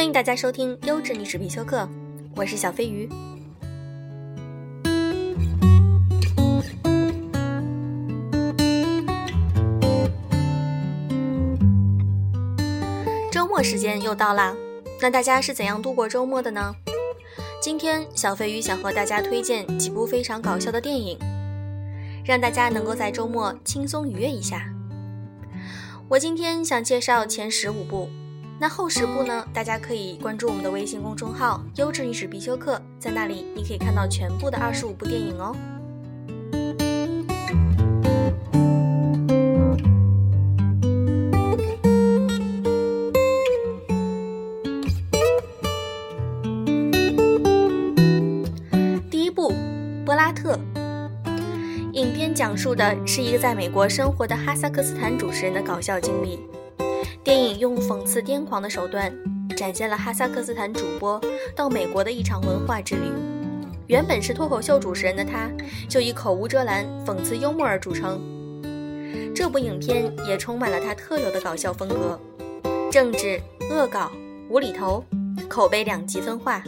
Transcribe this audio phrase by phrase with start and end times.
[0.00, 1.86] 欢迎大家收听优质历史必修课，
[2.34, 3.06] 我是小飞鱼。
[13.30, 14.56] 周末时间又到啦，
[15.02, 16.74] 那大家是怎样度过周末的呢？
[17.60, 21.18] 今天小飞鱼想和大家推荐几部非常搞笑的电影，
[22.24, 24.72] 让大家能够在周末轻松愉悦一下。
[26.08, 28.08] 我今天想介绍前十五部。
[28.62, 29.42] 那后十部呢？
[29.54, 35.56] 大家可以关注我们的微信公众号“优质历史必修课”，在那里你可以看到全部的二十五部电影哦。
[49.10, 49.52] 第一部
[50.04, 50.58] 《波拉特》，
[51.94, 56.38] 影片讲述的是一个在美国生活的哈萨克斯坦主持人的搞笑经历。
[57.22, 59.12] 电影用讽刺癫狂的手段，
[59.54, 61.20] 展现了哈萨克斯坦主播
[61.54, 63.12] 到美国的一场文化之旅。
[63.86, 65.50] 原本是脱口秀主持人的他，
[65.86, 68.18] 就以口无遮拦、讽刺幽默而著称。
[69.34, 72.18] 这部影片也充满了他特有的搞笑风格，
[72.90, 73.38] 政治
[73.70, 74.10] 恶搞、
[74.48, 75.04] 无厘头，
[75.46, 76.62] 口碑两极分化，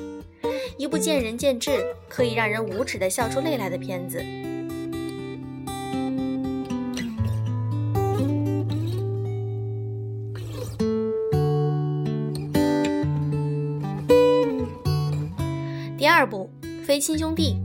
[0.76, 4.22] 一部见仁见智，可以让人无耻的笑出泪来的片子。
[16.32, 16.50] 不
[16.82, 17.58] 《非亲兄弟》，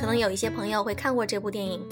[0.00, 1.84] 可能有一些朋友会看过这部电影。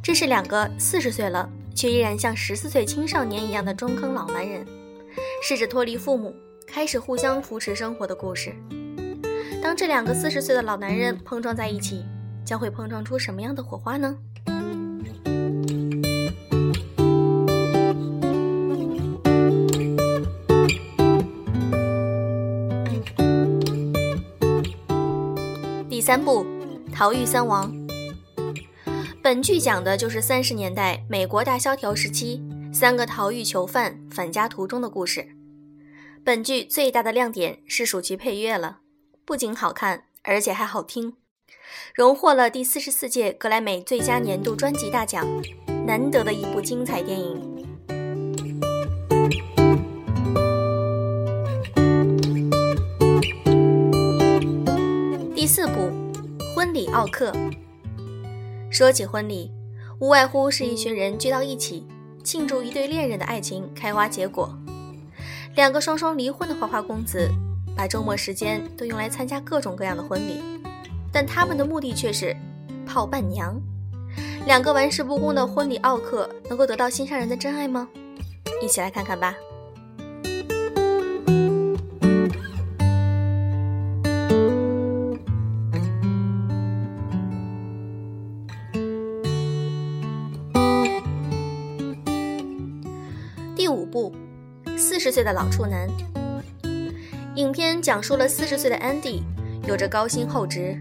[0.00, 4.64] 这是两个四十岁了却依然像十四岁青少年一样的中坑老男人，
[5.42, 6.32] 试着脱离父母，
[6.68, 8.54] 开始互相扶持生活的故事。
[9.60, 12.04] 当这两个四十岁的老男人碰撞在一起，
[12.44, 14.16] 将会碰撞出什么样的火花呢？
[26.06, 26.44] 三部
[26.94, 27.68] 《逃狱三王》，
[29.20, 32.40] 本剧讲的就是三十年代美国大萧条时期
[32.72, 35.26] 三个逃狱囚犯返家途中的故事。
[36.22, 38.78] 本剧最大的亮点是属其配乐了，
[39.24, 41.14] 不仅好看，而且还好听，
[41.92, 45.26] 荣获了第四十四届格莱美最佳年度专辑大奖，
[45.84, 47.55] 难得的一部精彩电影。
[56.56, 57.30] 婚礼奥克》。
[58.70, 59.52] 说起婚礼，
[59.98, 61.86] 无外乎是一群人聚到一起，
[62.24, 64.58] 庆祝一对恋人的爱情开花结果。
[65.54, 67.28] 两个双双离婚的花花公子，
[67.76, 70.40] 把周末时间都用来参加各种各样的婚礼，
[71.12, 72.34] 但他们的目的却是
[72.86, 73.60] 泡伴娘。
[74.46, 77.86] 两个玩世不恭的婚礼奥克，能够得到心上人的真爱吗？
[78.62, 79.36] 一起来看看吧。
[95.16, 95.88] 岁的老处男，
[97.36, 99.22] 影片讲述了四十岁的安迪
[99.66, 100.78] 有着高薪厚职，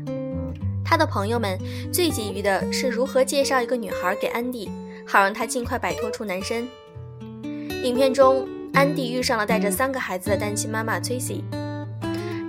[0.83, 1.57] 他的朋友们
[1.89, 4.69] 最急于的是如何介绍一个女孩给安迪，
[5.07, 6.67] 好让他尽快摆脱处男身。
[7.81, 11.41] 影片中，安迪遇上了带着三个孩子的单亲妈妈崔西，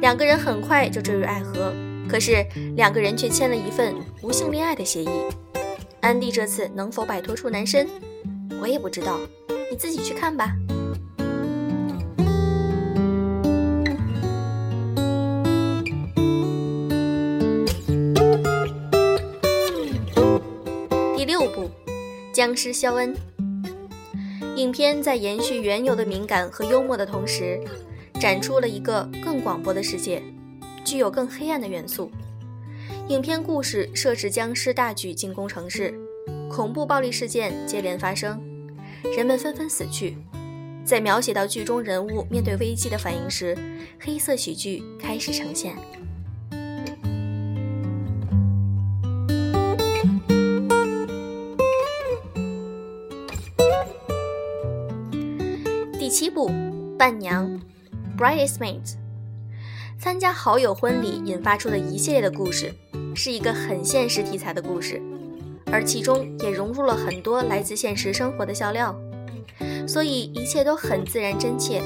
[0.00, 1.72] 两个人很快就坠入爱河，
[2.08, 2.44] 可是
[2.74, 5.08] 两个人却签了一份无性恋爱的协议。
[6.00, 7.86] 安迪这次能否摆脱处男身，
[8.60, 9.20] 我也不知道，
[9.70, 10.56] 你自己去看吧。
[21.26, 21.68] 六部
[22.32, 23.12] 僵尸肖恩。
[24.54, 27.60] 影片在延续原有的敏感和幽默的同时，
[28.20, 30.22] 展出了一个更广博的世界，
[30.84, 32.12] 具有更黑暗的元素。
[33.08, 35.92] 影片故事设置僵尸大举进攻城市，
[36.48, 38.40] 恐怖暴力事件接连发生，
[39.16, 40.16] 人们纷纷死去。
[40.84, 43.58] 在描写到剧中人物面对危机的反应时，
[44.00, 45.74] 黑色喜剧开始呈现。
[56.06, 56.48] 第七部
[56.96, 57.60] 《伴娘》
[58.16, 58.94] （Bridesmaids）
[59.98, 62.72] 参加好友婚礼引发出的一系列的故事，
[63.16, 65.02] 是一个很现实题材的故事，
[65.64, 68.96] 而其中也融入了很多来自现实生活的笑料，
[69.88, 71.82] 所以一切都很自然真切。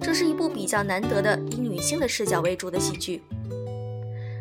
[0.00, 3.20] 这是一部比较难得的以女性的视角为主的喜剧，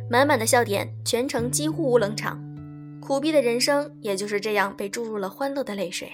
[0.10, 2.42] 满满的笑点，全程几乎无冷场，
[3.02, 6.14] 苦逼的人生也就是这样被注入了欢乐的泪水。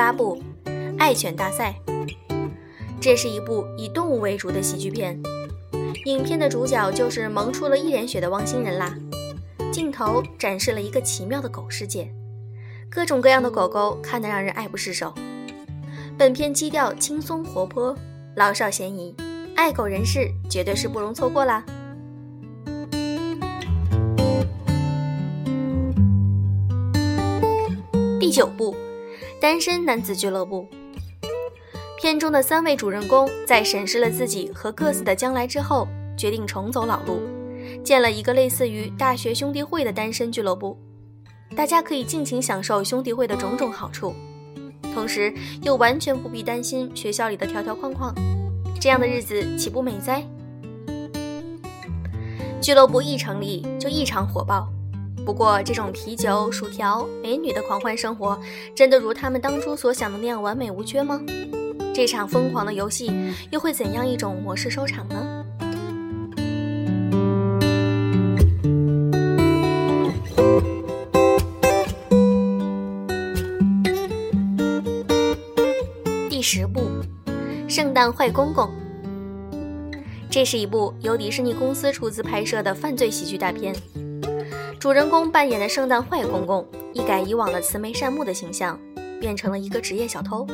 [0.00, 0.42] 八部
[0.98, 1.74] 《爱犬大赛》。
[2.98, 5.20] 这是一部以动物为主的喜剧片，
[6.06, 8.96] 影片的主角就是萌出了一脸血的汪星人啦。
[9.70, 12.10] 镜头展示了一个奇妙的狗世界，
[12.88, 15.12] 各种各样的狗狗看得让人爱不释手。
[16.16, 17.94] 本片基调轻松活泼，
[18.36, 19.14] 老少咸宜，
[19.54, 21.62] 爱狗人士绝对是不容错过啦。
[28.18, 28.74] 第九部，
[29.40, 30.68] 单身男子俱乐部。
[31.98, 37.22] 片中的三位主人公在审视了自己和各自的将来之后，决定重走老路，
[37.82, 40.78] 建了一个类似于大学兄弟会的单身俱乐部。
[41.56, 44.14] 大家可以尽情享受兄弟会的种种好处，
[44.94, 45.32] 同时
[45.62, 48.14] 又完全不必担心学校里的条条框框。
[48.78, 50.22] 这样的日子岂不美哉？
[52.60, 54.68] 俱乐部一成立就异常火爆。
[55.24, 58.38] 不过，这种啤酒、薯条、美女的狂欢生活，
[58.74, 61.20] 真的如他们当初所想的那样完美无缺吗？
[61.94, 63.12] 这场疯狂的游戏
[63.50, 65.44] 又会怎样一种模式收场呢？
[76.28, 76.80] 第十部
[77.68, 78.66] 《圣诞坏公公》，
[80.30, 83.74] 这是一部由迪士尼公司出资拍摄的犯罪喜剧大片。
[84.80, 88.80] 主人公扮演的圣诞坏公公，一改以往的慈眉善目的形象，
[89.20, 90.46] 变成了一个职业小偷。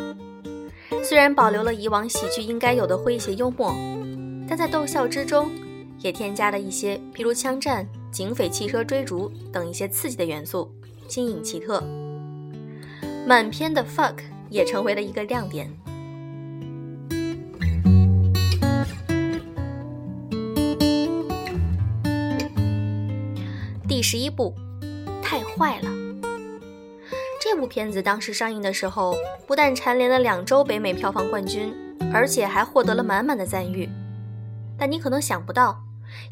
[1.04, 3.72] 虽然保留了以往喜剧应该有的诙谐幽默，
[4.48, 5.48] 但在逗笑之中，
[6.00, 10.68] 也添加了一些，譬如枪战、警匪汽车追逐等一些刺激的元素，
[11.06, 11.80] 新颖奇特。
[13.28, 14.16] 满篇的 fuck
[14.50, 15.70] 也成为了一个亮点。
[24.08, 24.54] 十一部，
[25.20, 25.90] 太坏了。
[27.42, 29.16] 这部片子当时上映的时候，
[29.48, 31.74] 不但蝉联了两周北美票房冠军，
[32.14, 33.88] 而且还获得了满满的赞誉。
[34.78, 35.76] 但你可能想不到，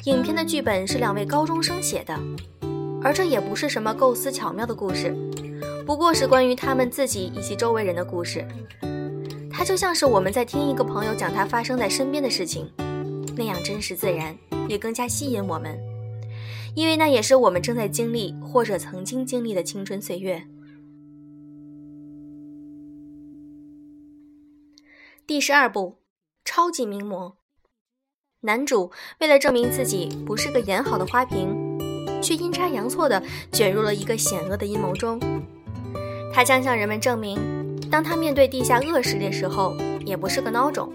[0.05, 2.17] 影片的剧本是两位高中生写的，
[3.03, 5.13] 而这也不是什么构思巧妙的故事，
[5.85, 8.47] 不过是关于他们自己以及周围人的故事。
[9.51, 12.71] 它就像是我们在听一个朋友讲他发生在身边的事情，
[13.35, 14.33] 那样真实自然，
[14.69, 15.77] 也更加吸引我们，
[16.75, 20.45] 因为那也是我们正在经历或者曾经经历的青春岁月。
[25.25, 25.95] 第十二部，
[26.43, 27.37] 超级名模。
[28.41, 31.49] 男主为了证明自己不是个演好的花瓶，
[32.21, 35.19] 却阴差阳错地卷入了一个险恶的阴谋中。
[36.31, 37.39] 他将向人们证明，
[37.89, 39.75] 当他面对地下恶势力时候，
[40.05, 40.93] 也不是个孬种。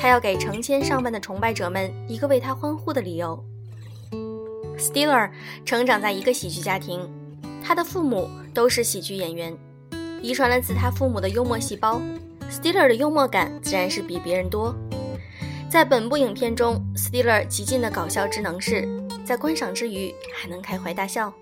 [0.00, 3.44] 他要给成千上万的崇拜者们一个为他欢呼的理由。
[4.78, 5.30] Stiller
[5.64, 7.08] 成长在一个喜剧家庭，
[7.62, 9.56] 他的父母都是喜剧演员，
[10.20, 12.00] 遗传了自他父母的幽默细胞。
[12.50, 14.74] Stiller 的幽默感自然是比别人多。
[15.70, 18.86] 在本部影片中，Stiller 极尽的搞笑之能事，
[19.24, 21.32] 在观赏之余还能开怀大笑。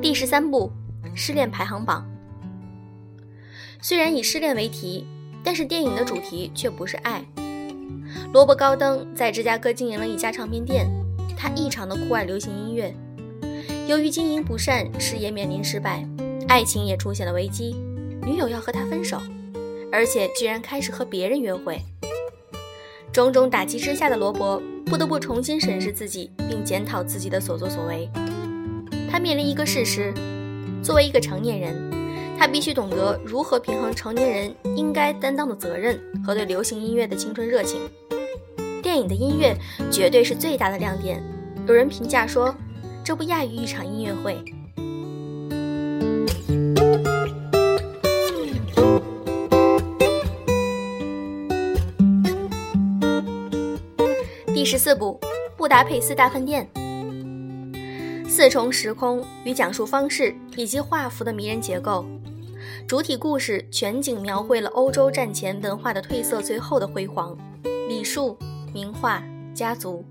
[0.00, 0.72] 第十三部
[1.14, 2.04] 《失恋排行榜》
[3.80, 5.06] 虽然以失恋为题，
[5.44, 7.22] 但是电影的主题却不是爱。
[8.32, 10.90] 罗伯·高登在芝加哥经营了一家唱片店，
[11.36, 12.92] 他异常的酷爱流行音乐。
[13.86, 16.08] 由于经营不善，事业面临失败，
[16.48, 17.76] 爱情也出现了危机，
[18.22, 19.20] 女友要和他分手，
[19.92, 21.78] 而且居然开始和别人约会。
[23.12, 28.08] 种种打击之下的罗伯不得不重新审视自己，并检讨自己的所作所为。
[29.10, 30.12] 他面临一个事实：
[30.82, 32.03] 作为一个成年人，
[32.44, 37.80] 他必须懂得如何平衡成年人应该担当的责任和对流行音乐的青春热情。
[38.82, 39.56] 电影的音乐
[39.90, 41.22] 绝对是最大的亮点。
[41.66, 42.54] 有人评价说。
[43.04, 44.42] 这不亚于一场音乐会。
[54.46, 55.20] 第十四部
[55.54, 56.66] 《布达佩斯大饭店》，
[58.26, 62.06] 四重时空与讲述方式以及画幅的迷人结构，
[62.86, 67.36] 主体故事全景描绘了欧洲战前文化的褪色最后的辉煌，
[67.88, 68.36] 礼数、
[68.72, 69.22] 名画、
[69.54, 70.04] 家族。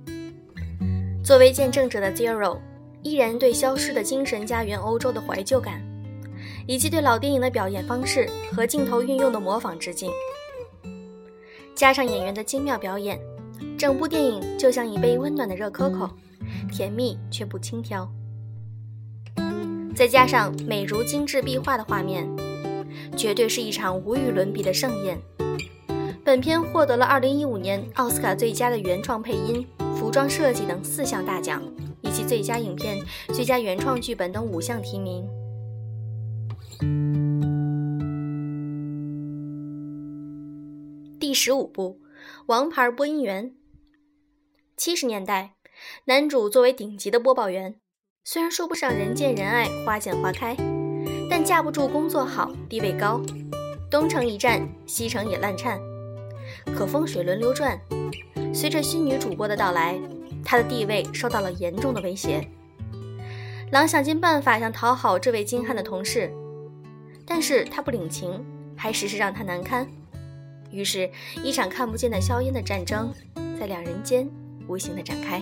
[1.23, 2.59] 作为见证者的 Zero。
[3.05, 5.83] 依然对消失的精神家园欧洲的怀旧感，
[6.65, 10.09] 以及对老电影的表演方式和镜头运用的模仿致敬，
[11.75, 13.19] 加上演员的精妙表演，
[13.77, 16.09] 整部电影就像一杯温暖的热可可，
[16.71, 18.09] 甜蜜却不轻佻。
[19.93, 22.25] 再加上美如精致壁画的画面，
[23.15, 25.19] 绝对是一场无与伦比的盛宴。
[26.23, 29.65] 本片获得了2015年奥斯卡最佳的原创配音、
[29.95, 31.61] 服装设计等四项大奖。
[32.03, 32.97] 以及最佳影片、
[33.33, 35.25] 最佳原创剧本等五项提名。
[41.17, 42.01] 第十五部
[42.47, 43.51] 《王牌播音员》。
[44.75, 45.55] 七十年代，
[46.05, 47.79] 男主作为顶级的播报员，
[48.25, 50.55] 虽然说不上人见人爱、花见花开，
[51.29, 53.21] 但架不住工作好、地位高，
[53.89, 55.79] 东城一战，西城也烂颤，
[56.75, 57.79] 可风水轮流转。
[58.53, 59.99] 随着新女主播的到来，
[60.43, 62.47] 他的地位受到了严重的威胁。
[63.71, 66.31] 狼想尽办法想讨好这位精悍的同事，
[67.25, 68.45] 但是他不领情，
[68.75, 69.87] 还时时让他难堪。
[70.69, 71.09] 于是，
[71.43, 73.11] 一场看不见的硝烟的战争
[73.59, 74.29] 在两人间
[74.67, 75.41] 无形的展开。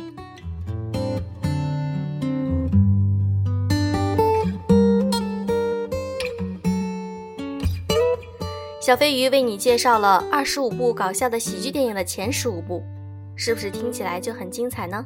[8.92, 12.84] 小飞鱼为你介绍了二十五部搞笑的喜剧电影的前十五部，
[13.38, 15.06] 是不是听起来就很精彩呢？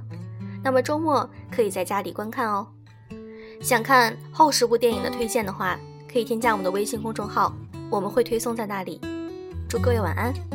[0.64, 2.66] 那么周末可以在家里观看哦。
[3.62, 5.80] 想看后十部电影的推荐的话，
[6.12, 7.54] 可以添加我们的微信公众号，
[7.92, 9.00] 我们会推送在那里。
[9.70, 10.55] 祝各位晚安。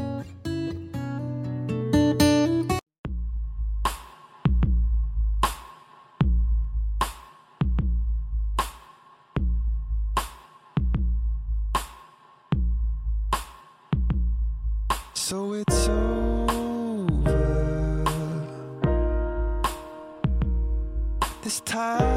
[15.30, 16.48] So it's over.
[21.42, 22.09] This time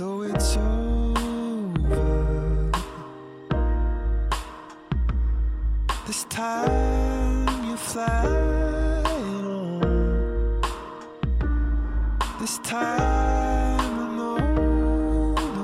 [0.00, 1.92] So it's over.
[6.06, 10.62] This time you're flying on.
[12.40, 14.38] This time I know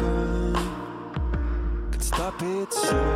[0.00, 0.56] burn.
[1.92, 3.09] Can stop it slowly